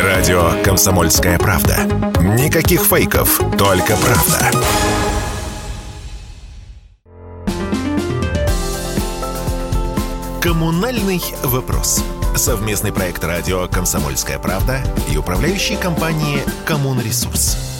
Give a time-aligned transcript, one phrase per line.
[0.00, 1.78] Радио «Комсомольская правда».
[2.20, 4.50] Никаких фейков, только правда.
[10.40, 12.04] Коммунальный вопрос.
[12.36, 14.78] Совместный проект радио «Комсомольская правда»
[15.12, 17.77] и управляющей компании «Коммунресурс».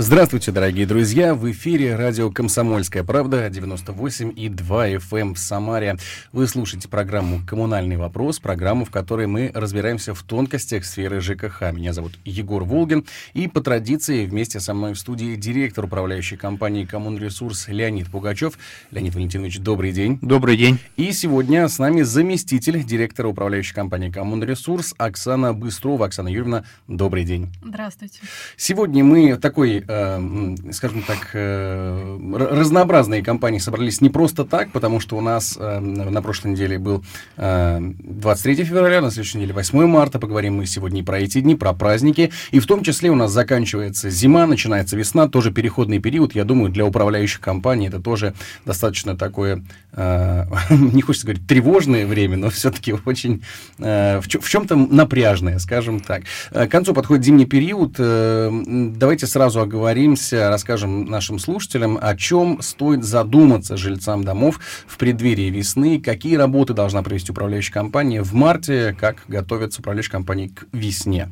[0.00, 1.34] Здравствуйте, дорогие друзья!
[1.34, 5.96] В эфире радио «Комсомольская правда» 98 и 2 FM эм в Самаре.
[6.30, 11.72] Вы слушаете программу «Коммунальный вопрос», программу, в которой мы разбираемся в тонкостях сферы ЖКХ.
[11.72, 16.84] Меня зовут Егор Волгин, и по традиции вместе со мной в студии директор управляющей компании
[16.84, 18.56] «Коммунресурс» Леонид Пугачев.
[18.92, 20.20] Леонид Валентинович, добрый день.
[20.22, 20.78] Добрый день.
[20.96, 26.06] И сегодня с нами заместитель директора управляющей компании «Коммунресурс» Оксана Быстрова.
[26.06, 27.48] Оксана Юрьевна, добрый день.
[27.64, 28.20] Здравствуйте.
[28.56, 32.18] Сегодня мы такой скажем так, э,
[32.50, 37.02] разнообразные компании собрались не просто так, потому что у нас э, на прошлой неделе был
[37.38, 40.18] э, 23 февраля, на следующей неделе 8 марта.
[40.18, 42.30] Поговорим мы сегодня и про эти дни, про праздники.
[42.50, 46.34] И в том числе у нас заканчивается зима, начинается весна, тоже переходный период.
[46.34, 48.34] Я думаю, для управляющих компаний это тоже
[48.66, 53.42] достаточно такое, э, не хочется говорить, тревожное время, но все-таки очень
[53.78, 56.24] э, в, чем-то напряжное, скажем так.
[56.50, 57.94] Э, к концу подходит зимний период.
[57.96, 58.50] Э,
[58.94, 65.50] давайте сразу оговорим договоримся, расскажем нашим слушателям, о чем стоит задуматься жильцам домов в преддверии
[65.50, 71.28] весны, какие работы должна провести управляющая компания в марте, как готовится управляющая компания к весне.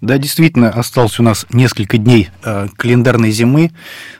[0.00, 3.72] Да, действительно, остался у нас несколько дней э, календарной зимы,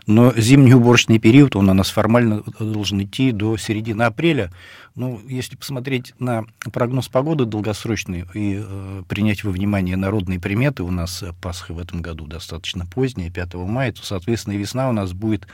[0.09, 4.51] но зимний уборочный период, он у нас формально должен идти до середины апреля.
[4.95, 10.91] Ну, если посмотреть на прогноз погоды долгосрочный и э, принять во внимание народные приметы, у
[10.91, 15.47] нас Пасха в этом году достаточно поздняя, 5 мая, то, соответственно, весна у нас будет,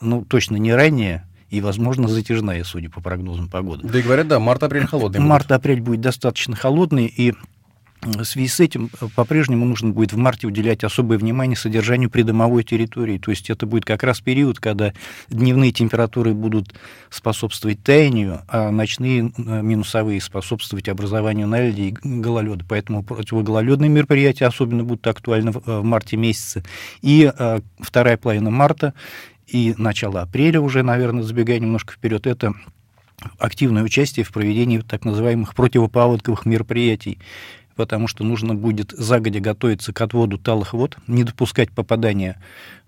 [0.00, 3.86] ну, точно не ранее, и, возможно, затяжная, судя по прогнозам погоды.
[3.86, 5.20] Да и говорят, да, март-апрель холодный.
[5.20, 7.34] Март-апрель будет достаточно холодный, и
[8.02, 12.64] в связи с этим э, по-прежнему нужно будет в марте уделять особое внимание содержанию придомовой
[12.64, 13.18] территории.
[13.18, 14.92] То есть это будет как раз период, когда
[15.28, 16.74] дневные температуры будут
[17.10, 22.64] способствовать таянию, а ночные э, минусовые способствовать образованию наледи и гололеда.
[22.68, 26.64] Поэтому противогололедные мероприятия особенно будут актуальны в э, марте месяце.
[27.02, 27.30] И
[27.80, 28.94] вторая половина марта
[29.46, 32.54] и начало апреля уже, наверное, забегая немножко вперед, это
[33.38, 37.18] активное участие в проведении так называемых противопаводковых мероприятий
[37.80, 42.38] потому что нужно будет загодя готовиться к отводу талых вод, не допускать попадания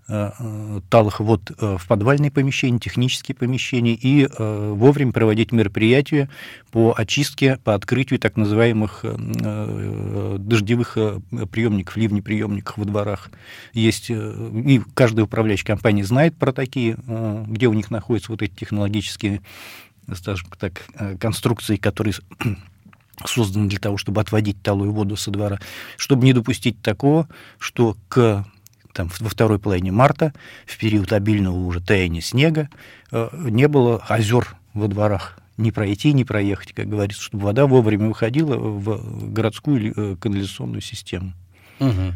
[0.07, 6.29] э, э, талых вод э, в подвальные помещения, технические помещения и вовремя проводить мероприятия
[6.69, 9.03] по очистке, по открытию так называемых
[10.37, 10.95] дождевых
[11.49, 13.31] приемников, ливнеприемников во дворах.
[13.73, 16.97] Есть, и каждая управляющая компания знает про такие,
[17.47, 19.41] где у них находятся вот эти технологические,
[20.13, 20.83] скажем так,
[21.19, 22.13] конструкции, которые
[23.25, 25.59] создан для того, чтобы отводить талую воду со двора,
[25.97, 27.27] чтобы не допустить такого,
[27.59, 28.45] что к
[28.93, 30.33] там, во второй половине марта,
[30.65, 32.69] в период обильного уже таяния снега,
[33.11, 35.39] э, не было озер во дворах.
[35.57, 41.33] Не пройти, не проехать, как говорится, чтобы вода вовремя выходила в городскую э, канализационную систему.
[41.79, 42.13] Угу.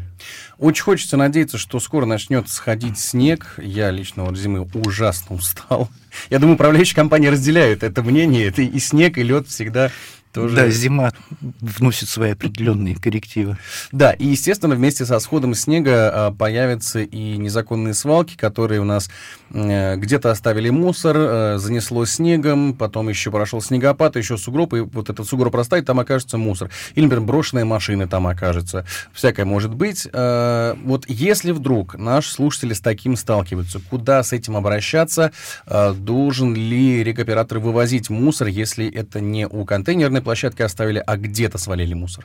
[0.58, 3.54] Очень хочется надеяться, что скоро начнет сходить снег.
[3.58, 5.88] Я лично вот зимы ужасно устал.
[6.30, 8.46] Я думаю, управляющие компании разделяют это мнение.
[8.46, 9.90] Это и снег, и лед всегда
[10.32, 10.56] тоже...
[10.56, 13.58] Да, зима вносит свои определенные коррективы.
[13.92, 19.10] Да, и, естественно, вместе со сходом снега а, появятся и незаконные свалки, которые у нас
[19.50, 25.10] э, где-то оставили мусор, э, занесло снегом, потом еще прошел снегопад, еще сугроб, и вот
[25.10, 26.70] этот сугроб растает, там окажется мусор.
[26.94, 28.86] Или, например, брошенные машины там окажется.
[29.12, 30.06] Всякое может быть.
[30.12, 35.32] Э, вот если вдруг наш слушатель с таким сталкивается, куда с этим обращаться?
[35.66, 41.58] Должен ли рекоператор вывозить мусор, если это не у контейнерной мусорной площадке оставили, а где-то
[41.58, 42.24] свалили мусор?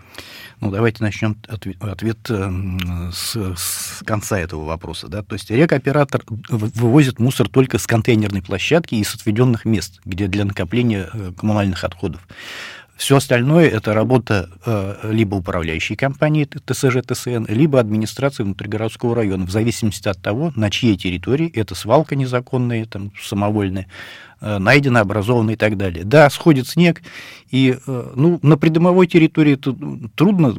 [0.60, 5.08] Ну, давайте начнем ответ, ответ эм, с, с конца этого вопроса.
[5.08, 5.22] Да?
[5.22, 10.46] То есть рекооператор вывозит мусор только с контейнерной площадки и с отведенных мест, где для
[10.46, 12.22] накопления э, коммунальных отходов.
[12.96, 19.52] Все остальное– это работа э, либо управляющей компании ТСЖ, ТСН, либо администрации внутригородского района, в
[19.52, 23.88] зависимости от того, на чьей территории эта свалка незаконная, там, самовольная,
[24.42, 26.06] э, найдена, образована и так далее.
[26.06, 27.02] Да, сходит снег,
[27.50, 29.76] и э, ну, на придомовой территории это
[30.16, 30.56] трудно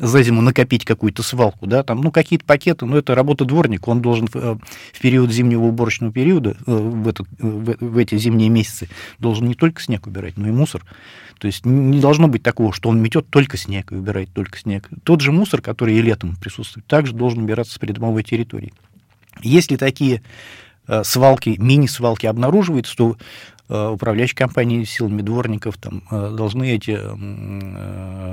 [0.00, 4.00] за зиму накопить какую-то свалку, да, там, ну, какие-то пакеты, но это работа дворника, он
[4.00, 4.56] должен в, э,
[5.00, 9.82] период зимнего уборочного периода, э, в, этот, в, в эти зимние месяцы, должен не только
[9.82, 10.84] снег убирать, но и мусор.
[11.38, 14.88] То есть не должно быть такого, что он метет только снег и убирает только снег.
[15.04, 18.72] Тот же мусор, который и летом присутствует, также должен убираться с придомовой территории.
[19.42, 20.22] Если такие
[20.86, 23.16] э, свалки, мини-свалки обнаруживаются, то
[23.68, 26.98] управляющие компании силами дворников там, должны эти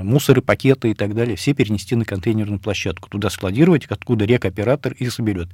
[0.02, 5.08] мусоры, пакеты и так далее, все перенести на контейнерную площадку, туда складировать, откуда рекоператор и
[5.10, 5.48] соберет.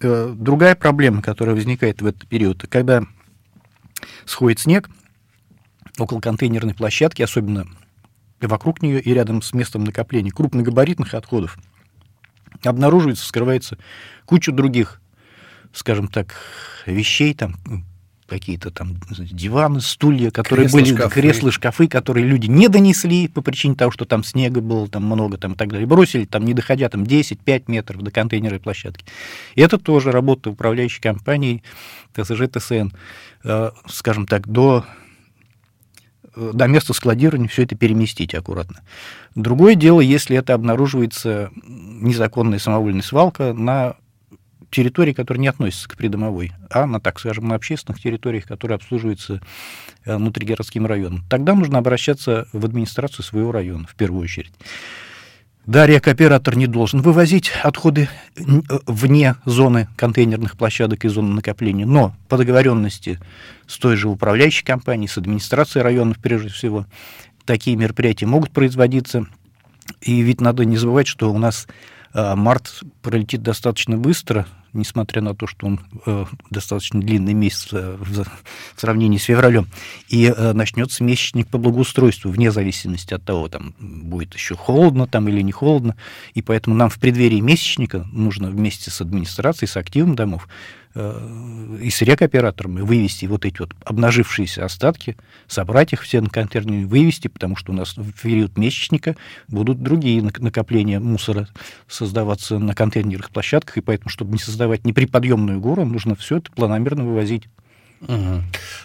[0.00, 3.02] Э, другая проблема, которая возникает в этот период, когда
[4.24, 4.88] сходит снег
[5.98, 7.66] около контейнерной площадки, особенно
[8.40, 11.58] вокруг нее и рядом с местом накопления крупногабаритных отходов,
[12.64, 13.76] обнаруживается, скрывается
[14.24, 15.02] куча других,
[15.72, 16.34] скажем так,
[16.86, 17.56] вещей, там,
[18.30, 21.20] какие-то там диваны, стулья, которые кресла, были, шкафы.
[21.20, 25.36] кресла, шкафы, которые люди не донесли по причине того, что там снега было там много
[25.36, 25.86] там, и так далее.
[25.86, 29.04] Бросили там, не доходя там 10-5 метров до контейнерной площадки.
[29.56, 31.62] И это тоже работа управляющей компании
[32.14, 32.88] ТСЖ ТСН,
[33.44, 34.84] э, скажем так, до
[36.36, 38.80] э, до места складирования все это переместить аккуратно.
[39.34, 43.96] Другое дело, если это обнаруживается незаконная самовольная свалка на
[44.70, 49.40] территории, которые не относятся к придомовой, а на, так скажем, на общественных территориях, которые обслуживаются
[50.04, 51.24] э, внутригородским районом.
[51.28, 54.52] Тогда нужно обращаться в администрацию своего района в первую очередь.
[55.66, 58.42] Да, рекооператор не должен вывозить отходы э,
[58.86, 63.20] вне зоны контейнерных площадок и зоны накопления, но по договоренности
[63.66, 66.86] с той же управляющей компанией, с администрацией районов прежде всего,
[67.44, 69.26] такие мероприятия могут производиться.
[70.00, 71.66] И ведь надо не забывать, что у нас
[72.14, 77.96] э, март пролетит достаточно быстро, несмотря на то, что он э, достаточно длинный месяц э,
[77.98, 79.68] в, в сравнении с февралем,
[80.08, 85.28] и э, начнется месячник по благоустройству, вне зависимости от того, там будет еще холодно там
[85.28, 85.96] или не холодно,
[86.34, 90.48] и поэтому нам в преддверии месячника нужно вместе с администрацией, с активом домов
[90.92, 96.84] Э, и с рекоператорами вывести вот эти вот обнажившиеся остатки, собрать их все на контейнеры,
[96.84, 99.14] вывести, потому что у нас в период месячника
[99.46, 101.46] будут другие накопления мусора
[101.86, 107.04] создаваться на контейнерных площадках, и поэтому, чтобы не создавать неприподъемную гору, нужно все это планомерно
[107.04, 107.44] вывозить.
[108.00, 108.42] Угу.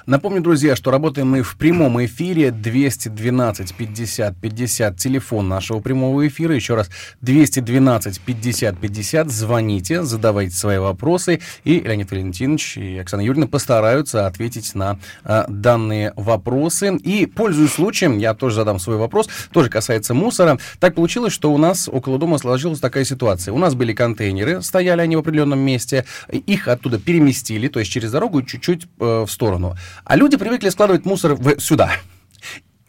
[0.07, 6.53] Напомню, друзья, что работаем мы в прямом эфире 212 50 50, телефон нашего прямого эфира.
[6.53, 6.89] Еще раз,
[7.21, 14.75] 212 50 50, звоните, задавайте свои вопросы, и Леонид Валентинович и Оксана Юрьевна постараются ответить
[14.75, 16.97] на а, данные вопросы.
[16.97, 20.59] И, пользуясь случаем, я тоже задам свой вопрос, тоже касается мусора.
[20.79, 23.53] Так получилось, что у нас около дома сложилась такая ситуация.
[23.53, 28.11] У нас были контейнеры, стояли они в определенном месте, их оттуда переместили, то есть через
[28.11, 29.75] дорогу чуть-чуть Э, в сторону.
[30.03, 31.91] А люди привыкли складывать мусор в, сюда.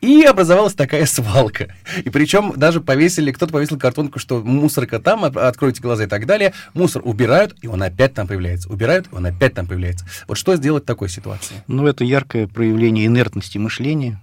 [0.01, 1.75] И образовалась такая свалка.
[2.05, 6.53] И причем даже повесили, кто-то повесил картонку, что мусорка там, откройте глаза и так далее.
[6.75, 8.69] Мусор убирают, и он опять там появляется.
[8.69, 10.07] Убирают, и он опять там появляется.
[10.29, 11.57] Вот что сделать в такой ситуации?
[11.67, 14.21] Ну, это яркое проявление инертности мышления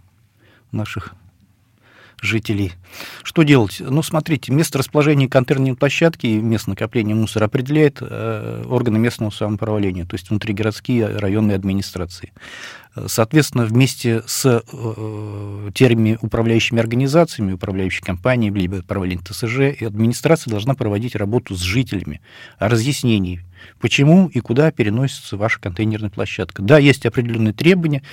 [0.72, 1.16] наших
[2.24, 2.72] жителей.
[3.24, 3.78] Что делать?
[3.80, 10.06] Ну, смотрите, место расположения контейнерной площадки и место накопления мусора определяет э, органы местного самоуправления,
[10.06, 12.32] то есть внутригородские районные администрации.
[13.08, 20.76] Соответственно, вместе с э, теми управляющими организациями, управляющей компанией, либо управлением ТСЖ, и администрация должна
[20.76, 22.22] проводить работу с жителями
[22.60, 23.42] о разъяснении,
[23.80, 26.62] почему и куда переносится ваша контейнерная площадка.
[26.62, 28.04] Да, есть определенные требования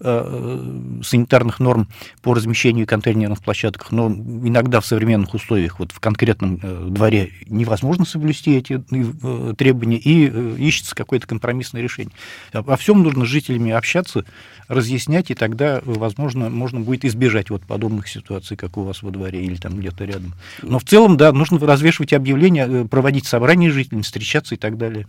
[0.00, 1.88] э, санитарных норм
[2.22, 8.04] по размещению контейнерных площадок, но иногда в современных условиях, вот в конкретном э, дворе невозможно
[8.04, 12.12] соблюсти эти э, требования, и э, ищется какое-то компромиссное решение.
[12.52, 14.24] Во всем нужно с жителями общаться,
[14.70, 19.42] разъяснять, и тогда, возможно, можно будет избежать вот подобных ситуаций, как у вас во дворе
[19.42, 20.34] или там где-то рядом.
[20.62, 24.99] Но в целом, да, нужно развешивать объявления, э, проводить собрания жителей, встречаться и так далее.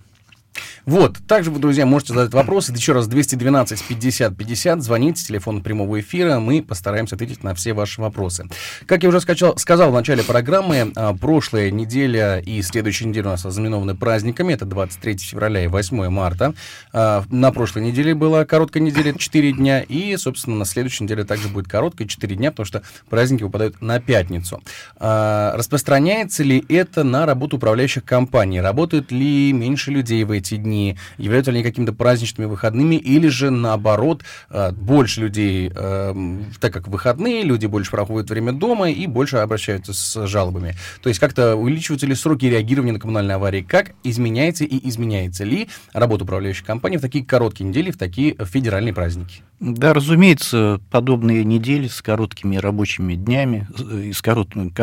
[0.86, 2.74] Вот, также вы, друзья, можете задать вопросы.
[2.74, 8.02] Еще раз, 212 50 50, звоните, телефон прямого эфира, мы постараемся ответить на все ваши
[8.02, 8.46] вопросы.
[8.86, 13.32] Как я уже скачал, сказал в начале программы, а, прошлая неделя и следующая неделя у
[13.32, 16.54] нас ознаменованы праздниками, это 23 февраля и 8 марта.
[16.92, 21.48] А, на прошлой неделе была короткая неделя, 4 дня, и, собственно, на следующей неделе также
[21.48, 24.62] будет короткая, 4 дня, потому что праздники выпадают на пятницу.
[24.98, 28.62] А, распространяется ли это на работу управляющих компаний?
[28.62, 33.50] Работают ли меньше людей в эти дни, являются ли они какими-то праздничными выходными, или же
[33.50, 39.38] наоборот, э, больше людей, э, так как выходные, люди больше проходят время дома и больше
[39.38, 40.76] обращаются с жалобами.
[41.02, 45.70] То есть как-то увеличиваются ли сроки реагирования на коммунальные аварии, как изменяется и изменяется ли
[45.94, 49.42] работа управляющей компании в такие короткие недели, в такие федеральные праздники?
[49.62, 53.68] Да, разумеется, подобные недели с короткими рабочими днями,
[54.12, 54.74] с, коротким,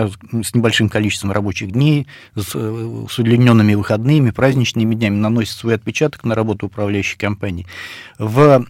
[0.45, 6.35] с небольшим количеством рабочих дней, с, с удлиненными выходными, праздничными днями наносят свой отпечаток на
[6.35, 7.67] работу управляющей компании.
[8.19, 8.67] В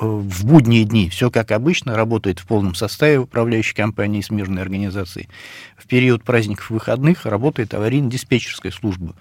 [0.00, 5.28] в будние дни все как обычно, работает в полном составе управляющей компании смежной организации.
[5.76, 9.14] В период праздников выходных работает аварийно-диспетчерская служба.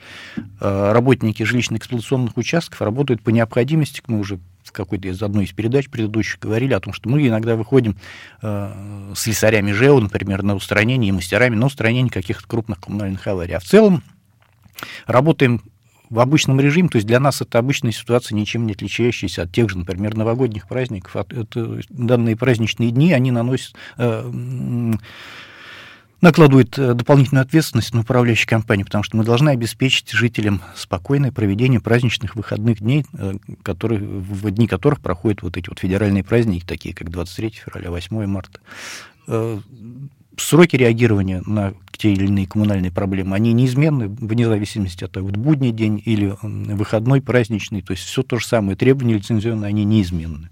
[0.60, 6.40] Работники жилищно-эксплуатационных участков работают по необходимости, мы уже в какой-то из одной из передач предыдущих
[6.40, 7.96] говорили о том, что мы иногда выходим
[8.42, 13.54] э, с слесарями ЖЭУ, например, на устранение и мастерами на устранение каких-то крупных коммунальных аварий.
[13.54, 14.04] А в целом
[15.06, 15.62] работаем
[16.10, 19.70] в обычном режиме, то есть для нас это обычная ситуация, ничем не отличающаяся от тех
[19.70, 21.16] же, например, новогодних праздников.
[21.16, 23.76] Это, данные праздничные дни, они наносят...
[23.98, 24.30] Э,
[26.20, 31.80] накладывает э, дополнительную ответственность на управляющую компанию, потому что мы должны обеспечить жителям спокойное проведение
[31.80, 36.96] праздничных выходных дней, э, которые, в дни которых проходят вот эти вот федеральные праздники, такие
[36.96, 38.60] как 23 февраля, 8 марта.
[40.38, 45.38] Сроки реагирования на те или иные коммунальные проблемы, они неизменны вне зависимости от того, вот
[45.38, 50.50] будний день или выходной, праздничный, то есть все то же самое, требования лицензионные, они неизменны.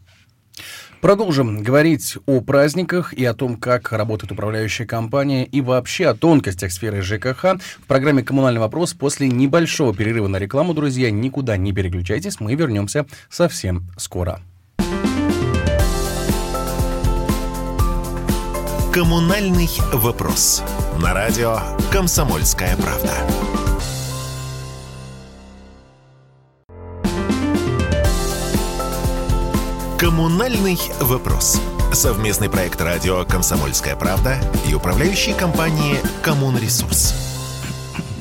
[1.01, 6.71] Продолжим говорить о праздниках и о том, как работает управляющая компания и вообще о тонкостях
[6.71, 11.11] сферы ЖКХ в программе «Коммунальный вопрос» после небольшого перерыва на рекламу, друзья.
[11.11, 14.41] Никуда не переключайтесь, мы вернемся совсем скоро.
[18.95, 20.63] «Коммунальный вопрос»
[21.01, 21.59] на радио
[21.91, 23.11] «Комсомольская правда».
[29.99, 31.61] «Коммунальный вопрос».
[31.91, 37.34] Совместный проект радио «Комсомольская правда» и управляющей компании «Коммунресурс».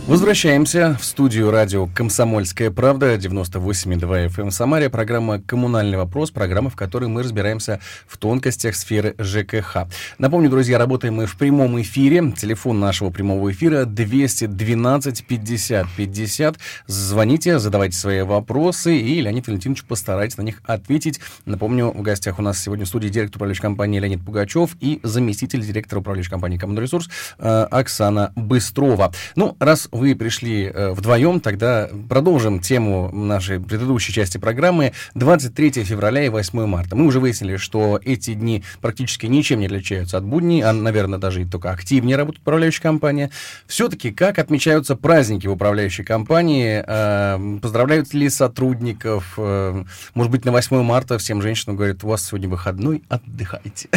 [0.07, 4.91] Возвращаемся в студию радио «Комсомольская правда», 98,2 FM эм Самаре.
[4.91, 9.89] Программа «Коммунальный вопрос», программа, в которой мы разбираемся в тонкостях сферы ЖКХ.
[10.19, 12.35] Напомню, друзья, работаем мы в прямом эфире.
[12.37, 16.57] Телефон нашего прямого эфира 212 50 50.
[16.87, 21.19] Звоните, задавайте свои вопросы, и Леонид Валентинович постарается на них ответить.
[21.47, 25.63] Напомню, в гостях у нас сегодня в студии директор управляющей компании Леонид Пугачев и заместитель
[25.63, 27.09] директора управляющей компании «Коммунресурс»
[27.39, 29.11] э, Оксана Быстрова.
[29.35, 36.25] Ну, раз вы пришли э, вдвоем, тогда продолжим тему нашей предыдущей части программы 23 февраля
[36.25, 36.97] и 8 марта.
[36.97, 41.43] Мы уже выяснили, что эти дни практически ничем не отличаются от будней, а, наверное, даже
[41.43, 43.31] и только активнее работает управляющая компания.
[43.69, 46.83] Все-таки как отмечаются праздники в управляющей компании?
[46.85, 49.35] Э, поздравляют ли сотрудников?
[49.37, 49.85] Э,
[50.15, 53.89] может быть, на 8 марта всем женщинам говорят, у вас сегодня выходной, отдыхайте.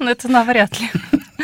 [0.00, 0.88] Ну, это навряд ли.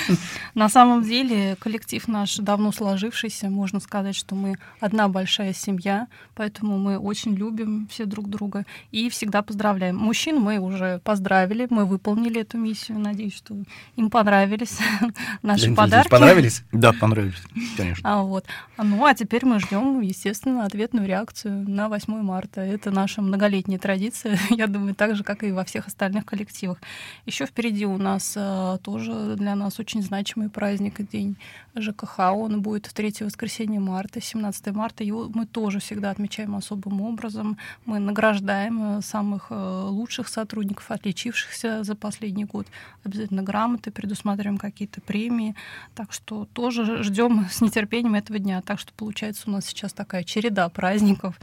[0.54, 6.78] На самом деле коллектив наш давно сложившийся, можно сказать, что мы одна большая семья, поэтому
[6.78, 9.96] мы очень любим все друг друга и всегда поздравляем.
[9.96, 13.54] Мужчин мы уже поздравили, мы выполнили эту миссию, надеюсь, что
[13.96, 14.78] им понравились
[15.42, 16.08] наши подарки.
[16.08, 16.62] Понравились?
[16.72, 17.42] Да, понравились,
[17.76, 18.02] конечно.
[18.08, 18.44] А, вот.
[18.76, 22.60] Ну, а теперь мы ждем, естественно, ответную реакцию на 8 марта.
[22.60, 26.78] Это наша многолетняя традиция, я думаю, так же, как и во всех остальных коллективах.
[27.26, 31.36] Еще впереди у нас а, тоже для нас очень значимый праздник, день
[31.74, 32.18] ЖКХ.
[32.32, 35.04] Он будет в третье воскресенье марта, 17 марта.
[35.04, 37.58] Его мы тоже всегда отмечаем особым образом.
[37.84, 42.66] Мы награждаем э, самых э, лучших сотрудников, отличившихся за последний год.
[43.04, 45.54] Обязательно грамоты, предусматриваем какие-то премии.
[45.94, 48.62] Так что тоже ждем с нетерпением этого дня.
[48.62, 51.38] Так что получается у нас сейчас такая череда праздников.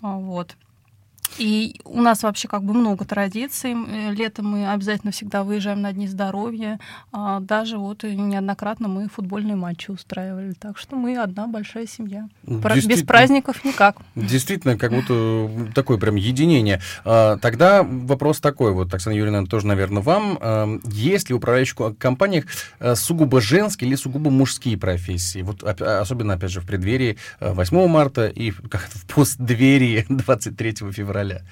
[0.00, 0.56] Вот.
[1.38, 3.72] И у нас вообще как бы много традиций.
[3.72, 6.78] Э, летом мы обязательно всегда выезжаем на Дни здоровья.
[7.12, 10.52] А даже вот неоднократно мы футбольные матчи устраивали.
[10.52, 12.28] Так что мы одна большая семья.
[12.44, 13.96] Без праздников никак.
[14.14, 16.80] Действительно, как будто такое прям единение.
[17.04, 20.38] А, тогда вопрос такой, вот, Оксана Юрьевна, тоже, наверное, вам.
[20.40, 22.44] А, есть ли в управляющих компаниях
[22.78, 25.42] э, сугубо женские или сугубо мужские профессии?
[25.42, 31.21] Вот особенно, опять же, в преддверии 8 э, марта и как в постдверии 23 февраля
[31.22, 31.42] февраля.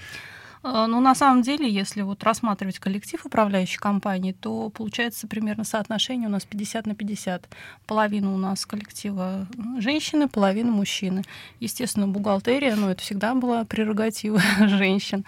[0.63, 6.29] Э, ну, на самом деле, если вот рассматривать коллектив управляющей компании, то получается примерно соотношение
[6.29, 7.49] у нас 50 на 50.
[7.87, 9.47] Половина у нас коллектива
[9.79, 11.23] женщины, половина мужчины.
[11.61, 15.25] Естественно, бухгалтерия, ну, это всегда была прерогатива женщин.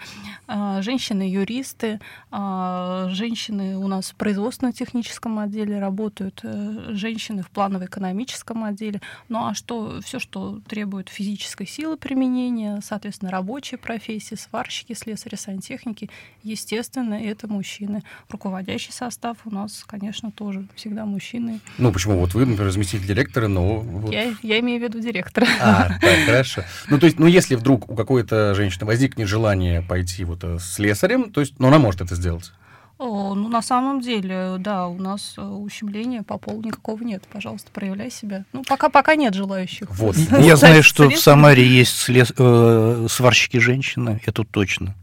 [0.47, 1.99] А, Женщины-юристы,
[2.31, 9.01] а, женщины у нас в производственно-техническом отделе работают, э, женщины в планово-экономическом отделе.
[9.29, 15.35] Ну, а что, все, что требует физической силы применения, соответственно, рабочие профессии, сварщики, слесари, слесари,
[15.35, 16.09] сантехники,
[16.43, 18.03] естественно, это мужчины.
[18.29, 21.59] Руководящий состав у нас, конечно, тоже всегда мужчины.
[21.77, 22.19] Ну, почему?
[22.19, 23.79] Вот вы, например, заместитель директора, но...
[23.79, 24.11] Вот...
[24.11, 25.47] Я, я имею в виду директора.
[25.61, 26.63] А, так, хорошо.
[26.89, 30.75] Ну, то есть, ну, если вдруг у какой-то женщины возникнет желание пойти вот э, с
[30.75, 32.51] слесарем, то есть, ну, она может это сделать?
[32.99, 37.23] О, ну, на самом деле, да, у нас э, ущемления по полу никакого нет.
[37.31, 38.45] Пожалуйста, проявляй себя.
[38.53, 39.89] Ну, пока, пока нет желающих.
[39.89, 40.15] Вот.
[40.15, 44.95] Я знаю, что в Самаре есть э, сварщики женщины, это точно.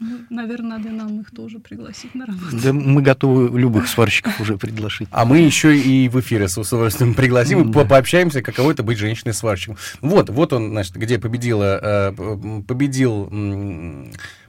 [0.00, 2.56] Ну, наверное, надо нам их тоже пригласить на работу.
[2.64, 5.08] Да мы готовы любых сварщиков уже предложить.
[5.10, 9.76] А мы еще и в эфире с удовольствием пригласим и пообщаемся, каково это быть женщиной-сварщиком.
[10.00, 13.30] Вот, вот он, значит, где победила, э, победил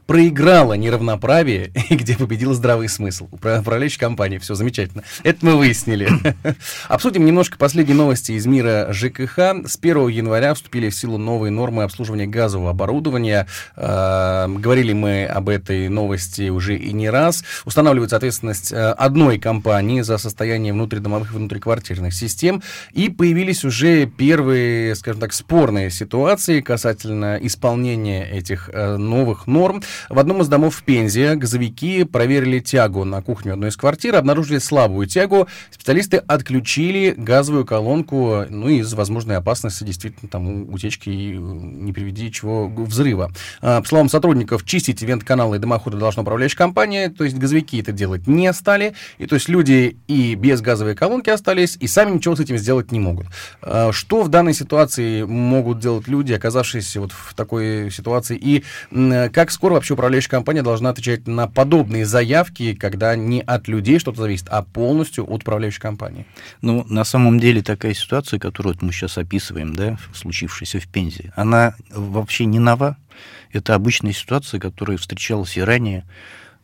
[0.05, 3.27] проиграла неравноправие и где победил здравый смысл.
[3.31, 5.03] Управляющая компания, все замечательно.
[5.23, 6.09] Это мы выяснили.
[6.87, 9.37] Обсудим немножко последние новости из мира ЖКХ.
[9.65, 13.47] С 1 января вступили в силу новые нормы обслуживания газового оборудования.
[13.75, 17.43] Э, говорили мы об этой новости уже и не раз.
[17.65, 22.61] Устанавливается ответственность э, одной компании за состояние внутридомовых и внутриквартирных систем.
[22.91, 29.81] И появились уже первые, скажем так, спорные ситуации касательно исполнения этих э, новых норм.
[30.09, 34.59] В одном из домов в Пензе газовики проверили тягу на кухню одной из квартир, обнаружили
[34.59, 35.47] слабую тягу.
[35.69, 42.67] Специалисты отключили газовую колонку, ну, из возможной опасности действительно там утечки и не приведи чего
[42.67, 43.31] взрыва.
[43.61, 47.91] А, по словам сотрудников, чистить вент-каналы и дымоходы должна управляющая компания, то есть газовики это
[47.91, 52.35] делать не стали, и то есть люди и без газовой колонки остались, и сами ничего
[52.35, 53.27] с этим сделать не могут.
[53.61, 58.63] А, что в данной ситуации могут делать люди, оказавшиеся вот в такой ситуации, и
[59.29, 64.21] как скоро вообще управляющая компания должна отвечать на подобные заявки, когда не от людей что-то
[64.21, 66.27] зависит, а полностью от управляющей компании?
[66.61, 71.73] Ну, на самом деле такая ситуация, которую мы сейчас описываем, да, случившаяся в Пензе, она
[71.89, 72.95] вообще не нова.
[73.51, 76.05] Это обычная ситуация, которая встречалась и ранее,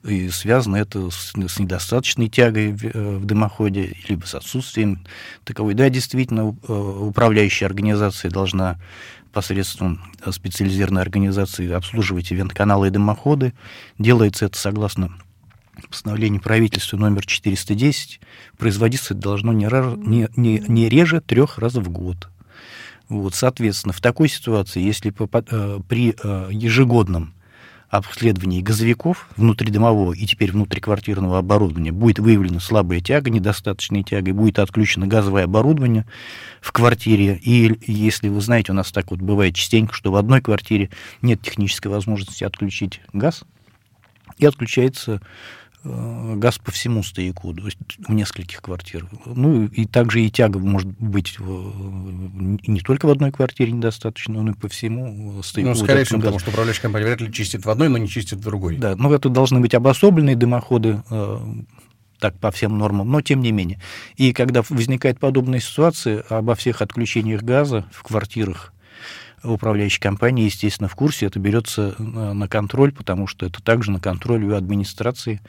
[0.04, 5.06] и связано это с, с недостаточной тягой в, э, в дымоходе, либо с отсутствием
[5.44, 5.74] таковой.
[5.74, 8.80] Да, действительно, э, управляющая организация должна
[9.38, 13.54] посредством специализированной организации обслуживать ивент-каналы и дымоходы.
[14.00, 15.14] Делается это согласно
[15.88, 18.20] постановлению правительства номер 410.
[18.58, 19.68] Производиться это должно не,
[20.08, 22.30] не, не, не реже трех раз в год.
[23.10, 27.36] Вот, соответственно, в такой ситуации, если э, при э, ежегодном
[27.90, 34.60] обследовании газовиков внутридомового и теперь внутриквартирного оборудования будет выявлена слабая тяга, недостаточная тяга, и будет
[34.60, 36.06] отключено газовое оборудование
[36.60, 37.40] в квартире.
[37.42, 40.90] И если вы знаете, у нас так вот бывает частенько, что в одной квартире
[41.22, 43.44] нет технической возможности отключить газ,
[44.38, 45.22] и отключается
[45.84, 49.10] газ по всему стояку, то есть в нескольких квартирах.
[49.26, 54.54] Ну, и также и тяга может быть не только в одной квартире недостаточно, но и
[54.54, 55.70] по всему стояку.
[55.70, 58.40] Ну, скорее всего, потому что управляющая компания вряд ли чистит в одной, но не чистит
[58.40, 58.78] в другой.
[58.78, 61.40] Да, ну, это должны быть обособленные дымоходы, э,
[62.20, 63.80] так по всем нормам, но тем не менее.
[64.16, 68.74] И когда возникает подобная ситуация, обо всех отключениях газа в квартирах
[69.44, 74.00] управляющей компании, естественно, в курсе, это берется э, на контроль, потому что это также на
[74.00, 75.42] контроль у администрации.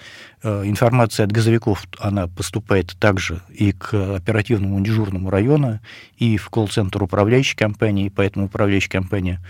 [0.43, 5.81] Э, информация от газовиков, она поступает также и к оперативному дежурному району,
[6.17, 9.41] и в колл-центр управляющей компании, поэтому управляющая компания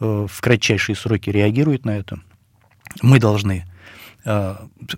[0.00, 2.20] э, в кратчайшие сроки реагирует на это.
[3.02, 3.64] Мы должны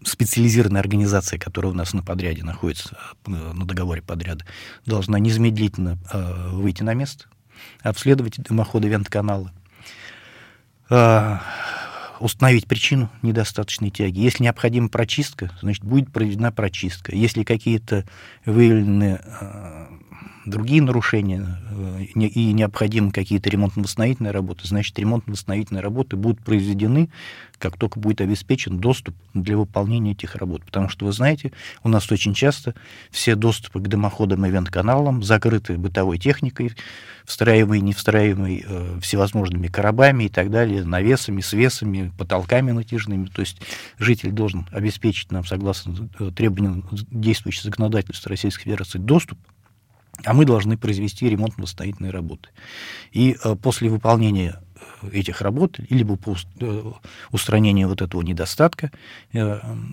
[0.04, 4.44] специализированная организация, которая у нас на подряде находится, на договоре подряда,
[4.84, 5.98] должна незамедлительно
[6.52, 7.26] выйти на место,
[7.82, 9.50] обследовать дымоходы вент-каналы,
[10.88, 11.42] а,
[12.20, 14.20] установить причину недостаточной тяги.
[14.20, 17.14] Если необходима прочистка, значит, будет проведена прочистка.
[17.14, 18.04] Если какие-то
[18.44, 19.88] выявлены а,
[20.46, 27.10] другие нарушения э, и необходимы какие-то ремонтно-восстановительные работы, значит, ремонтно-восстановительные работы будут произведены,
[27.58, 30.64] как только будет обеспечен доступ для выполнения этих работ.
[30.64, 31.52] Потому что, вы знаете,
[31.82, 32.74] у нас очень часто
[33.10, 36.72] все доступы к дымоходам и вент-каналам закрыты бытовой техникой,
[37.24, 43.26] встраиваемой, не встраиваемой, э, всевозможными коробами и так далее, навесами, свесами, потолками натяжными.
[43.26, 43.60] То есть
[43.98, 49.38] житель должен обеспечить нам, согласно э, требованиям действующего законодательства Российской Федерации, доступ
[50.24, 52.48] а мы должны произвести ремонтно-восстановительные работы.
[53.12, 54.60] И э, после выполнения
[55.02, 56.92] э, этих работ, либо по э,
[57.30, 58.90] устранению вот этого недостатка,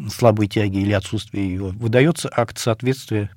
[0.09, 3.29] слабой тяги или отсутствия ее, выдается акт соответствия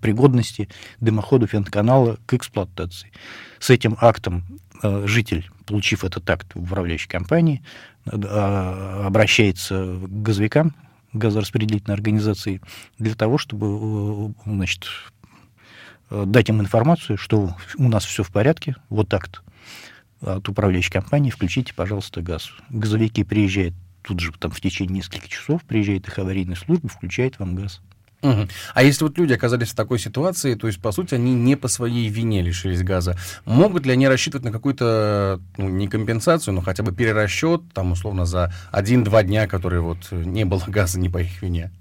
[0.00, 0.68] пригодности
[1.00, 3.10] дымохода фентканала к эксплуатации.
[3.58, 4.44] С этим актом
[4.82, 7.62] житель, получив этот акт в управляющей компании,
[8.04, 10.74] обращается к газовикам,
[11.12, 12.60] газораспределительной организации,
[12.98, 14.88] для того, чтобы значит,
[16.26, 19.28] дать им информацию, что у нас все в порядке, вот так
[20.20, 22.50] от управляющей компании, включите, пожалуйста, газ.
[22.70, 27.54] Газовики приезжают тут же там, в течение нескольких часов, приезжает их аварийная служба, включает вам
[27.54, 27.80] газ.
[28.22, 28.48] Угу.
[28.74, 31.66] А если вот люди оказались в такой ситуации, то есть, по сути, они не по
[31.66, 36.84] своей вине лишились газа, могут ли они рассчитывать на какую-то, ну, не компенсацию, но хотя
[36.84, 41.42] бы перерасчет, там, условно, за один-два дня, которые вот не было газа не по их
[41.42, 41.72] вине?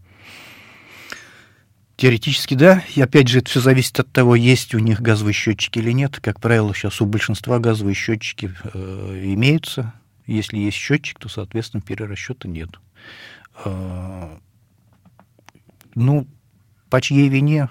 [2.02, 2.84] Теоретически, да.
[2.96, 6.20] И опять же, это все зависит от того, есть у них газовые счетчики или нет.
[6.20, 9.94] Как правило, сейчас у большинства газовые счетчики э, имеются.
[10.26, 12.70] Если есть счетчик, то, соответственно, перерасчета нет.
[13.64, 14.36] Э,
[15.94, 16.26] ну,
[16.90, 17.70] по чьей вине?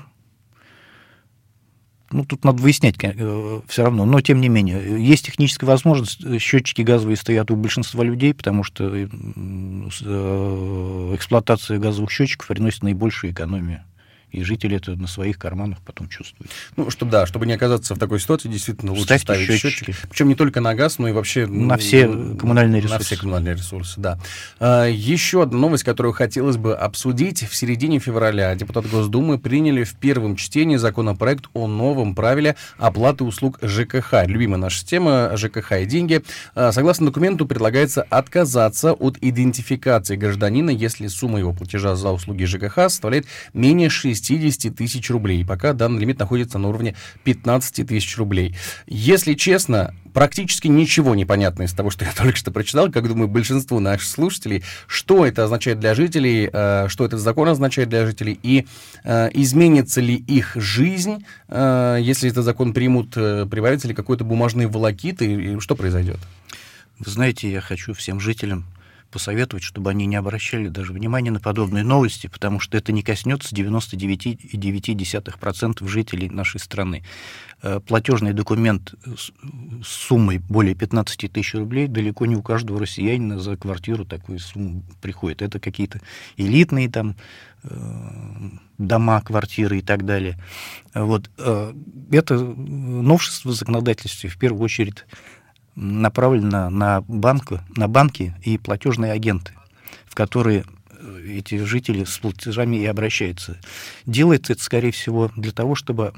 [2.13, 5.05] ну, тут надо выяснять э, все равно, но тем не менее.
[5.05, 9.07] Есть техническая возможность, счетчики газовые стоят у большинства людей, потому что э,
[11.17, 13.83] эксплуатация газовых счетчиков приносит наибольшую экономию
[14.33, 16.51] и жители это на своих карманах потом чувствуют.
[16.77, 19.85] Ну, чтобы, да, чтобы не оказаться в такой ситуации, действительно лучше Ставьте ставить счетчики.
[19.85, 20.09] счетчики.
[20.09, 21.47] Причем не только на газ, но и вообще...
[21.47, 22.99] На все коммунальные ресурсы.
[22.99, 24.19] На все коммунальные ресурсы, да.
[24.59, 27.43] А, еще одна новость, которую хотелось бы обсудить.
[27.43, 33.59] В середине февраля депутаты Госдумы приняли в первом чтении законопроект о новом правиле оплаты услуг
[33.63, 34.27] ЖКХ.
[34.27, 36.23] Любимая наша тема ЖКХ и деньги.
[36.55, 42.75] А, согласно документу, предлагается отказаться от идентификации гражданина, если сумма его платежа за услуги ЖКХ
[42.91, 45.45] составляет менее 6 60 тысяч рублей.
[45.45, 48.57] Пока данный лимит находится на уровне 15 тысяч рублей.
[48.87, 53.29] Если честно, практически ничего не понятно из того, что я только что прочитал, как думаю,
[53.29, 58.39] большинству наших слушателей, что это означает для жителей, э, что этот закон означает для жителей,
[58.43, 58.67] и
[59.05, 65.23] э, изменится ли их жизнь, э, если этот закон примут, прибавится ли какой-то бумажный волокит,
[65.23, 66.19] и что произойдет?
[66.99, 68.67] Вы знаете, я хочу всем жителям
[69.11, 73.55] посоветовать, чтобы они не обращали даже внимания на подобные новости, потому что это не коснется
[73.55, 77.03] 99,9% жителей нашей страны.
[77.63, 79.33] Э, платежный документ с
[79.85, 85.43] суммой более 15 тысяч рублей далеко не у каждого россиянина за квартиру такую сумму приходит.
[85.43, 86.01] Это какие-то
[86.39, 87.17] элитные там
[87.65, 87.69] э,
[88.79, 90.39] дома, квартиры и так далее.
[90.95, 91.31] Вот.
[91.37, 91.75] Э,
[92.11, 95.05] это новшество в законодательстве в первую очередь
[95.81, 99.53] направлена на, банк, на банки и платежные агенты,
[100.07, 103.59] в которые э, эти жители с платежами и обращаются.
[104.05, 106.13] Делается это, скорее всего, для того, чтобы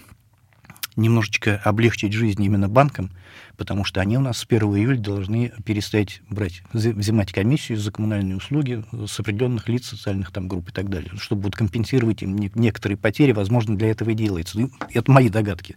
[0.96, 3.12] немножечко облегчить жизнь именно банкам,
[3.56, 8.36] потому что они у нас с 1 июля должны перестать брать, взимать комиссию за коммунальные
[8.36, 12.98] услуги с определенных лиц, социальных там групп и так далее, чтобы вот компенсировать им некоторые
[12.98, 14.58] потери, возможно, для этого и делается.
[14.58, 15.76] Ну, это мои догадки.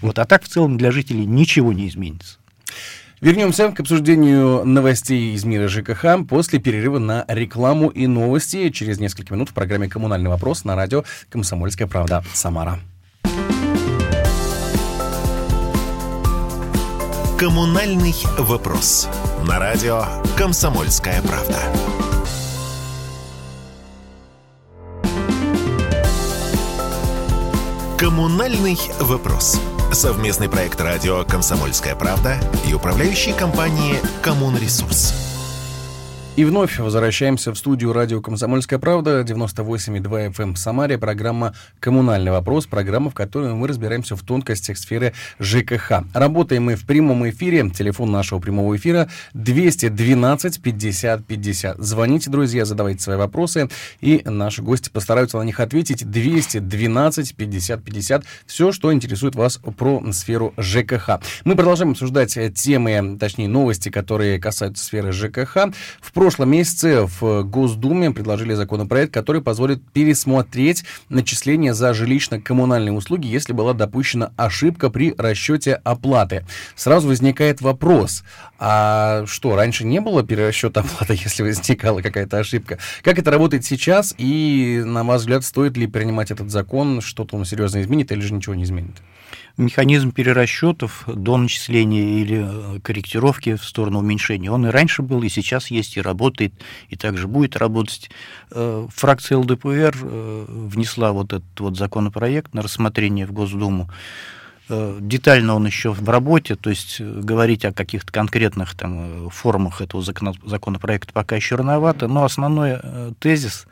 [0.00, 0.18] Вот.
[0.18, 2.38] А так в целом для жителей ничего не изменится.
[3.20, 9.34] Вернемся к обсуждению новостей из мира ЖКХ после перерыва на рекламу и новости через несколько
[9.34, 12.78] минут в программе «Коммунальный вопрос» на радио «Комсомольская правда» Самара.
[17.38, 19.08] «Коммунальный вопрос»
[19.44, 20.04] на радио
[20.36, 21.58] «Комсомольская правда».
[27.98, 29.60] «Коммунальный вопрос»
[29.92, 35.37] Совместный проект радио «Комсомольская правда» и управляющей компании «Коммунресурс».
[36.38, 42.30] И вновь возвращаемся в студию радио «Комсомольская правда», 98,2 FM эм в Самаре, программа «Коммунальный
[42.30, 46.04] вопрос», программа, в которой мы разбираемся в тонкостях сферы ЖКХ.
[46.14, 51.78] Работаем мы в прямом эфире, телефон нашего прямого эфира 212 50 50.
[51.78, 53.68] Звоните, друзья, задавайте свои вопросы,
[54.00, 56.08] и наши гости постараются на них ответить.
[56.08, 58.24] 212 50 50.
[58.46, 61.18] Все, что интересует вас про сферу ЖКХ.
[61.42, 65.72] Мы продолжаем обсуждать темы, точнее новости, которые касаются сферы ЖКХ.
[66.00, 73.52] В прошлом месяце в Госдуме предложили законопроект, который позволит пересмотреть начисления за жилищно-коммунальные услуги, если
[73.52, 76.44] была допущена ошибка при расчете оплаты.
[76.76, 78.24] Сразу возникает вопрос,
[78.58, 82.78] а что, раньше не было перерасчета оплаты, если возникала какая-то ошибка?
[83.02, 87.44] Как это работает сейчас и, на ваш взгляд, стоит ли принимать этот закон, что-то он
[87.44, 88.96] серьезно изменит или же ничего не изменит?
[89.58, 95.28] Механизм перерасчетов до начисления или э, корректировки в сторону уменьшения, он и раньше был, и
[95.28, 96.54] сейчас есть, и работает,
[96.88, 98.08] и также будет работать.
[98.52, 103.90] Э, фракция ЛДПР э, внесла вот этот вот законопроект на рассмотрение в Госдуму.
[105.00, 111.10] Детально он еще в работе, то есть говорить о каких-то конкретных там формах этого законопроекта
[111.14, 112.76] пока еще рановато, но основной
[113.18, 113.66] тезис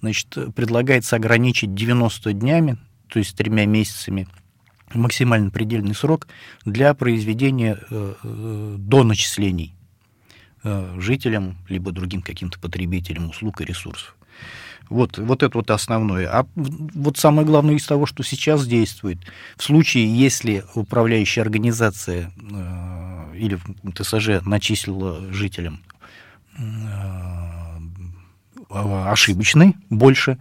[0.00, 4.26] значит, предлагается ограничить 90 днями, то есть тремя месяцами–
[4.94, 6.26] максимально предельный срок
[6.64, 9.74] для произведения э, э, до начислений
[10.62, 14.16] э, жителям либо другим каким-то потребителям услуг и ресурсов.
[14.90, 16.28] Вот, вот это вот основное.
[16.28, 19.18] А вот самое главное из того, что сейчас действует,
[19.56, 23.58] в случае, если управляющая организация э, или
[23.94, 25.80] ТСЖ начислила жителям
[26.58, 26.62] э,
[28.68, 30.38] ошибочный больше,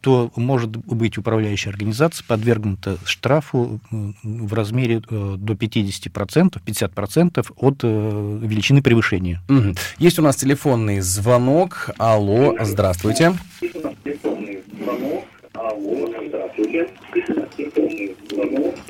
[0.00, 8.38] то может быть управляющая организация подвергнута штрафу в размере э, до 50%, 50% от э,
[8.42, 9.40] величины превышения.
[9.48, 9.74] Угу.
[9.98, 11.90] Есть у нас телефонный звонок.
[11.98, 13.34] Алло, здравствуйте.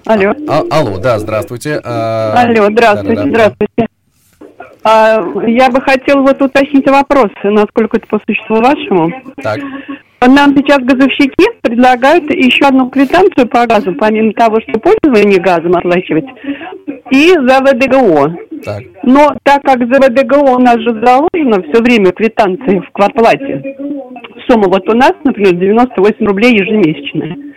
[0.04, 0.34] Алло.
[0.48, 1.80] А, алло, да, здравствуйте.
[1.84, 3.30] А, алло, здравствуйте, да, да, да.
[3.30, 3.89] здравствуйте.
[4.82, 9.12] А, я бы хотела вот уточнить вопрос, насколько это по существу вашему.
[9.42, 9.60] Так.
[10.22, 16.26] Нам сейчас газовщики предлагают еще одну квитанцию по газу, помимо того, что пользование газом оплачивать,
[17.10, 18.36] и за ВДГО.
[18.62, 18.82] Так.
[19.04, 23.76] Но так как за ВДГО у нас же заложено все время квитанции в квартплате,
[24.46, 27.49] сумма вот у нас, например, 98 рублей ежемесячная.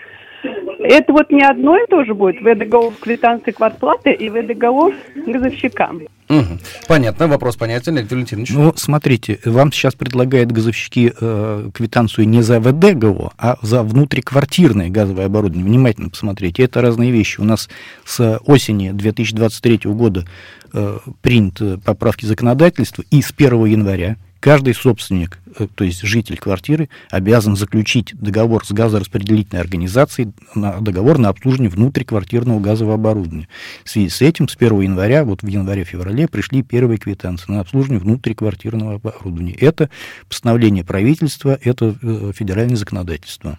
[0.84, 4.92] Это вот не одно и то же будет ВДГО в квитанции квартплаты и ВДГО
[5.26, 6.02] газовщикам.
[6.30, 6.60] Угу.
[6.88, 8.50] Понятно, вопрос понятен, Леонид Валентинович.
[8.52, 15.26] Ну, смотрите, вам сейчас предлагают газовщики э, квитанцию не за ВДГО, а за внутриквартирное газовое
[15.26, 15.66] оборудование.
[15.66, 17.40] Внимательно посмотрите, это разные вещи.
[17.40, 17.70] У нас
[18.06, 20.26] с осени 2023 года
[20.74, 26.90] э, приняты поправки законодательства, и с 1 января каждый собственник, э, то есть житель квартиры,
[27.10, 33.48] обязан заключить договор с газораспределительной организацией, на, договор на обслуживание внутриквартирного газового оборудования.
[33.86, 38.02] В связи с этим с 1 января, вот в январе-феврале пришли первые квитанции на обслуживание
[38.02, 39.54] внутриквартирного оборудования.
[39.54, 39.90] Это
[40.28, 43.58] постановление правительства, это э, федеральное законодательство.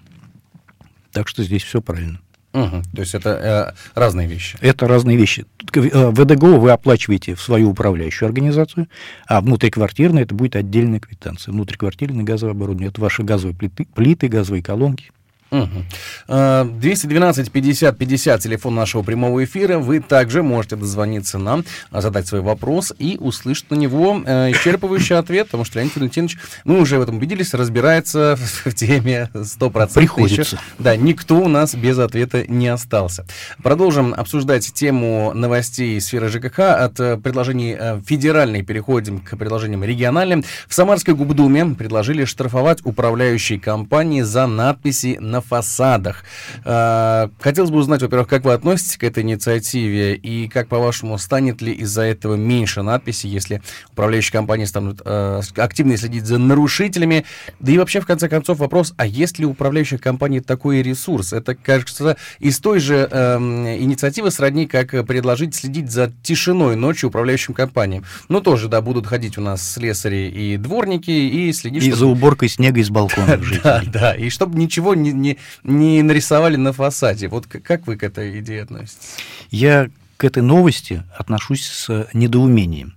[1.12, 2.20] Так что здесь все правильно.
[2.54, 2.82] Угу.
[2.94, 4.56] То есть это э, разные вещи.
[4.60, 5.44] Это разные вещи.
[5.74, 8.86] Э, ВДГО вы оплачиваете в свою управляющую организацию,
[9.26, 11.50] а внутриквартирная это будет отдельная квитанция.
[11.50, 12.90] Внутриквартирное газовое оборудование.
[12.90, 15.10] Это ваши газовые плиты, плиты газовые колонки.
[15.54, 16.80] Угу.
[16.80, 19.78] 212 50 50, телефон нашего прямого эфира.
[19.78, 25.16] Вы также можете дозвониться нам, а, задать свой вопрос и услышать на него э, исчерпывающий
[25.16, 29.94] ответ, потому что Леонид Валентинович, мы уже в этом убедились, разбирается в теме 100%.
[29.94, 30.56] Приходится.
[30.56, 30.58] Еще.
[30.78, 33.26] Да, никто у нас без ответа не остался.
[33.62, 36.58] Продолжим обсуждать тему новостей сферы ЖКХ.
[36.58, 40.44] От э, предложений э, федеральной переходим к предложениям региональным.
[40.66, 46.24] В Самарской губдуме предложили штрафовать управляющие компании за надписи на фасадах.
[46.64, 51.62] А, хотелось бы узнать, во-первых, как вы относитесь к этой инициативе и как, по-вашему, станет
[51.62, 57.24] ли из-за этого меньше надписей, если управляющие компании станут э, активно следить за нарушителями?
[57.60, 61.32] Да и вообще, в конце концов, вопрос, а есть ли у управляющих компаний такой ресурс?
[61.32, 63.38] Это, кажется, из той же э,
[63.80, 68.04] инициативы сродни, как предложить следить за тишиной ночью управляющим компаниям.
[68.28, 71.82] Ну, тоже, да, будут ходить у нас слесари и дворники и следить...
[71.82, 71.96] И чтобы...
[71.96, 76.72] за уборкой снега из балкона Да, да, и чтобы ничего не, не, не нарисовали на
[76.72, 77.28] фасаде.
[77.28, 79.18] Вот как вы к этой идее относитесь?
[79.50, 82.94] Я к этой новости отношусь с недоумением.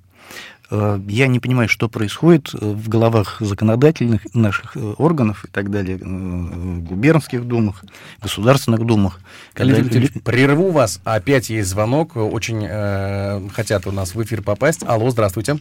[0.69, 5.97] Э, я не понимаю, что происходит в головах законодательных наших э, органов и так далее,
[5.97, 7.84] в губернских думах,
[8.21, 9.19] государственных думах.
[9.54, 9.78] Когда...
[10.23, 14.84] Прерву вас, опять есть звонок, очень э, хотят у нас в эфир попасть.
[14.86, 15.58] Алло, здравствуйте.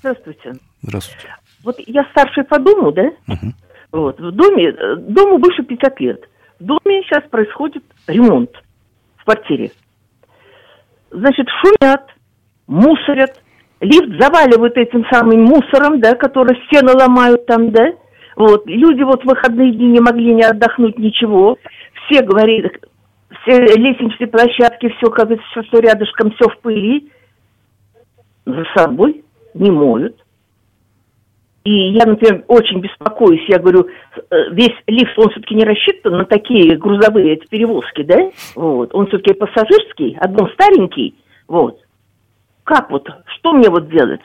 [0.00, 0.54] Здравствуйте.
[0.82, 1.36] Здравствуйте.
[1.62, 3.04] Вот я старший по дому, да?
[3.28, 3.54] Угу.
[3.92, 6.28] Вот, в доме, э, дому больше 50 лет.
[6.58, 8.50] В доме сейчас происходит ремонт
[9.18, 9.70] в квартире.
[11.10, 12.08] Значит, шумят,
[12.66, 13.42] мусорят,
[13.80, 17.92] лифт заваливают этим самым мусором, да, который стены ломают там, да.
[18.36, 21.58] Вот, люди вот в выходные дни не могли не отдохнуть, ничего.
[22.06, 22.72] Все говорили,
[23.42, 27.10] все лестничные площадки, все, как все, что рядышком, все в пыли.
[28.46, 30.16] За собой не моют.
[31.64, 34.20] И я, например, очень беспокоюсь, я говорю, э,
[34.50, 38.30] весь лифт, он все-таки не рассчитан на такие грузовые перевозки, да?
[38.56, 38.92] Вот.
[38.94, 41.14] Он все-таки пассажирский, дом старенький,
[41.46, 41.78] вот.
[42.64, 44.22] Как вот, что мне вот делать?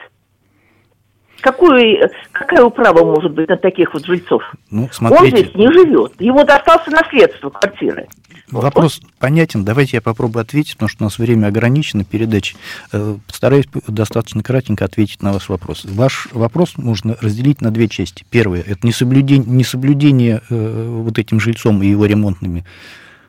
[1.41, 4.43] Какое, какая управа может быть на таких вот жильцов?
[4.71, 5.23] Ну, смотрите.
[5.23, 6.13] Он здесь не живет.
[6.19, 8.07] Ему достался наследство квартиры.
[8.49, 9.11] Вопрос вот.
[9.19, 9.65] понятен.
[9.65, 12.55] Давайте я попробую ответить, потому что у нас время ограничено передачи.
[12.93, 15.85] Э, постараюсь достаточно кратенько ответить на ваш вопрос.
[15.85, 18.25] Ваш вопрос нужно разделить на две части.
[18.29, 22.65] Первое– это несоблюдение, несоблюдение э, вот этим жильцом и его ремонтными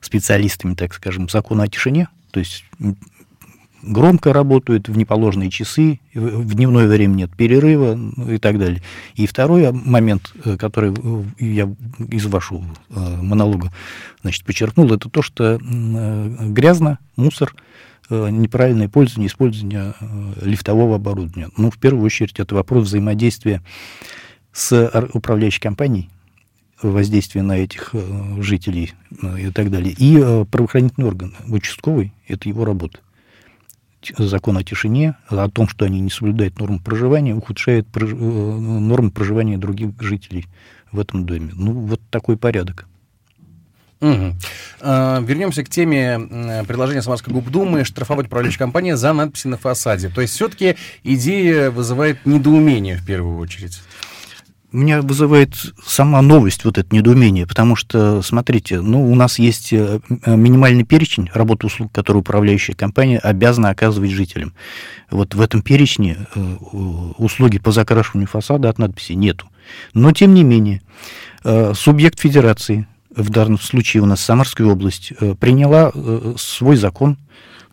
[0.01, 2.65] специалистами, так скажем, закона о тишине, то есть
[3.83, 8.83] громко работают в неположенные часы, в дневное время нет перерыва ну, и так далее.
[9.15, 11.73] И второй момент, э, который э, я
[12.09, 13.73] из вашего э, монолога
[14.23, 17.55] значит, подчеркнул, это то, что грязно, мусор,
[18.11, 19.95] неправильное пользование, использование
[20.41, 21.51] лифтового оборудования.
[21.57, 23.63] Ну, в первую очередь, это вопрос взаимодействия
[24.53, 26.09] с управляющей компанией,
[26.83, 27.95] воздействие на этих
[28.39, 28.95] жителей
[29.39, 29.95] и так далее.
[29.99, 30.17] И
[30.51, 33.01] правоохранительный орган, участковый, это его работа
[34.17, 38.11] закон о тишине, о том, что они не соблюдают нормы проживания, ухудшает прож...
[38.13, 40.47] Э, нормы проживания других жителей
[40.93, 41.51] в этом доме.
[41.55, 42.87] Ну, вот такой порядок.
[44.01, 44.37] Угу.
[44.81, 50.09] Вернемся к теме предложения Самарской губдумы штрафовать управляющую компанию за надписи на фасаде.
[50.09, 53.81] То есть все-таки идея вызывает недоумение в первую очередь.
[54.73, 55.55] Меня вызывает
[55.85, 61.31] сама новость, вот это недоумение, потому что, смотрите, ну, у нас есть э, минимальный перечень
[61.33, 64.53] работ услуг, которые управляющая компания обязана оказывать жителям.
[65.11, 66.41] Вот в этом перечне э,
[67.17, 69.49] услуги по закрашиванию фасада от надписи нету.
[69.95, 70.83] Но, тем не менее,
[71.45, 75.93] э, субъект федерации, в данном случае у нас Самарская область, приняла
[76.37, 77.17] свой закон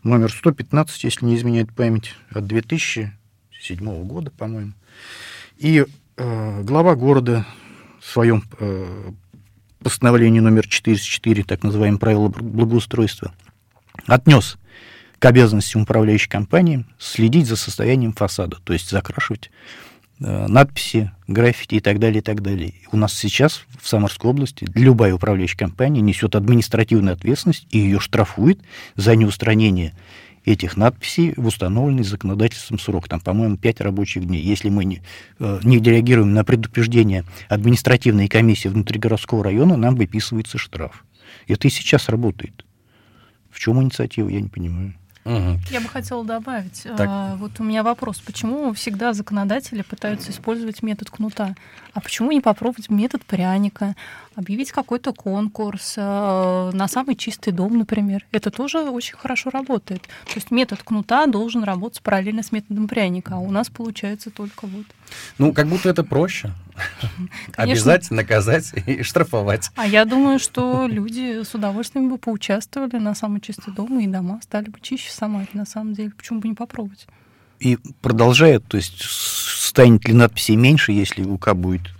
[0.02, 4.72] номер 115, если не изменяет память, от 2007 года, по-моему.
[5.58, 5.84] И
[6.18, 7.44] Э, глава города
[8.00, 9.10] в своем э,
[9.82, 13.34] постановлении номер 404, так называемое правило благоустройства,
[14.06, 14.56] отнес
[15.18, 19.50] к обязанностям управляющей компании следить за состоянием фасада, то есть закрашивать
[20.20, 22.72] э, надписи, граффити и так далее, и так далее.
[22.92, 28.60] У нас сейчас в Самарской области любая управляющая компания несет административную ответственность и ее штрафует
[28.94, 29.92] за неустранение
[30.46, 34.40] этих надписей в установленный законодательством срок, там, по-моему, 5 рабочих дней.
[34.40, 35.02] Если мы не,
[35.40, 41.04] э, не реагируем на предупреждение административной комиссии внутригородского района, нам выписывается штраф.
[41.48, 42.64] Это и сейчас работает.
[43.50, 44.94] В чем инициатива, я не понимаю.
[45.26, 45.58] Угу.
[45.70, 46.84] Я бы хотела добавить.
[46.84, 47.08] Так.
[47.10, 48.20] А, вот у меня вопрос.
[48.20, 51.56] Почему всегда законодатели пытаются использовать метод кнута?
[51.92, 53.96] А почему не попробовать метод пряника?
[54.36, 58.24] Объявить какой-то конкурс а, на самый чистый дом, например.
[58.30, 60.02] Это тоже очень хорошо работает.
[60.02, 63.34] То есть метод кнута должен работать параллельно с методом пряника.
[63.34, 64.86] А у нас получается только вот.
[65.38, 66.52] Ну, как будто это проще.
[67.56, 69.70] Обязать, наказать и штрафовать.
[69.76, 74.40] А я думаю, что люди с удовольствием бы поучаствовали на самый чистый дом, и дома
[74.42, 75.46] стали бы чище сама.
[75.52, 77.06] На самом деле, почему бы не попробовать?
[77.58, 81.95] И продолжает, то есть станет ли надписей меньше, если УК будет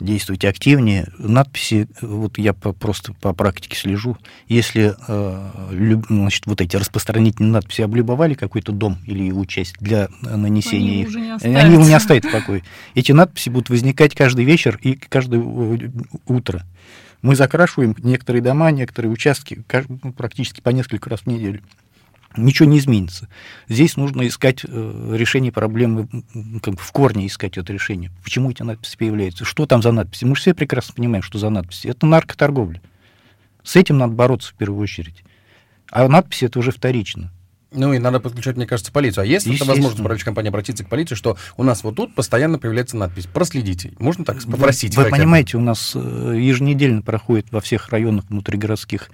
[0.00, 1.08] действовать активнее.
[1.18, 4.16] Надписи, вот я по, просто по практике слежу,
[4.48, 11.02] если э, значит, вот эти распространительные надписи облюбовали какой-то дом или его часть для нанесения
[11.02, 12.62] их, они его не оставят в покое.
[12.94, 15.88] Эти надписи будут возникать каждый вечер и каждое э,
[16.26, 16.64] утро.
[17.22, 19.62] Мы закрашиваем некоторые дома, некоторые участки
[20.02, 21.60] ну, практически по несколько раз в неделю
[22.36, 23.28] ничего не изменится.
[23.68, 26.08] Здесь нужно искать э, решение проблемы,
[26.62, 28.10] как бы в корне искать это решение.
[28.22, 29.44] Почему эти надписи появляются?
[29.44, 30.24] Что там за надписи?
[30.24, 31.88] Мы же все прекрасно понимаем, что за надписи.
[31.88, 32.80] Это наркоторговля.
[33.62, 35.22] С этим надо бороться в первую очередь.
[35.90, 37.32] А надписи это уже вторично.
[37.72, 39.22] Ну и надо подключать, мне кажется, полицию.
[39.22, 42.58] А есть это возможность управляющей компании обратиться к полиции, что у нас вот тут постоянно
[42.58, 43.92] появляется надпись «Проследите».
[43.98, 44.96] Можно так попросить?
[44.96, 49.10] Вы, вы понимаете, у нас э, еженедельно проходит во всех районах внутригородских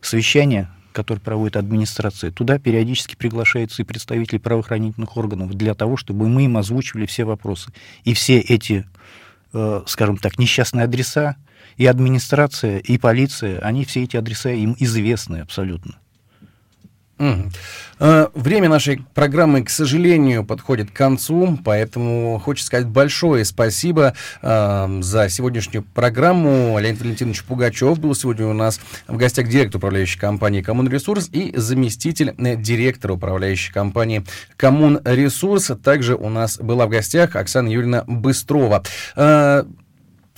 [0.00, 6.44] совещания который проводит администрация, туда периодически приглашаются и представители правоохранительных органов для того, чтобы мы
[6.44, 7.72] им озвучивали все вопросы.
[8.04, 8.86] И все эти,
[9.52, 11.36] э, скажем так, несчастные адреса,
[11.76, 15.96] и администрация, и полиция, они все эти адреса им известны абсолютно.
[17.18, 17.50] Угу.
[18.34, 25.28] Время нашей программы, к сожалению, подходит к концу, поэтому хочется сказать большое спасибо э, за
[25.28, 26.78] сегодняшнюю программу.
[26.78, 32.34] Леонид Валентинович Пугачев был сегодня у нас в гостях директор управляющей компании «Коммунресурс» и заместитель
[32.36, 34.24] э, директора управляющей компании
[34.56, 35.70] «Коммунресурс».
[35.82, 38.82] Также у нас была в гостях Оксана Юрьевна Быстрова.
[39.14, 39.64] Э,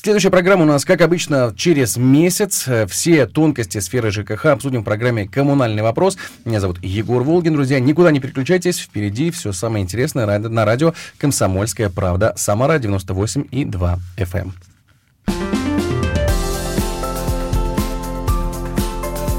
[0.07, 2.69] Следующая программа у нас, как обычно, через месяц.
[2.89, 6.17] Все тонкости сферы ЖКХ обсудим в программе «Коммунальный вопрос».
[6.45, 7.81] Меня зовут Егор Волгин, друзья.
[7.81, 12.35] Никуда не переключайтесь, впереди все самое интересное на радио «Комсомольская правда».
[12.37, 14.53] Самара 98 и 2 FM.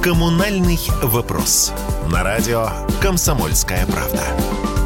[0.03, 1.71] «Коммунальный вопрос»
[2.11, 2.67] на радио
[3.01, 4.76] «Комсомольская правда».